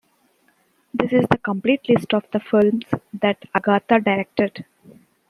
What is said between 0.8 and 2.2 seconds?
This is the complete list